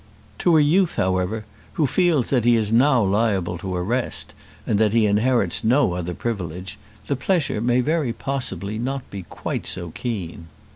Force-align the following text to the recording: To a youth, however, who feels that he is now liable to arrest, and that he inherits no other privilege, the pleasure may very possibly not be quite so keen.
To 0.39 0.57
a 0.57 0.61
youth, 0.61 0.95
however, 0.95 1.45
who 1.73 1.85
feels 1.85 2.31
that 2.31 2.43
he 2.43 2.55
is 2.55 2.71
now 2.71 3.03
liable 3.03 3.59
to 3.59 3.75
arrest, 3.75 4.33
and 4.65 4.79
that 4.79 4.93
he 4.93 5.05
inherits 5.05 5.63
no 5.63 5.93
other 5.93 6.15
privilege, 6.15 6.79
the 7.05 7.15
pleasure 7.15 7.61
may 7.61 7.81
very 7.81 8.11
possibly 8.11 8.79
not 8.79 9.07
be 9.11 9.21
quite 9.21 9.67
so 9.67 9.91
keen. 9.91 10.47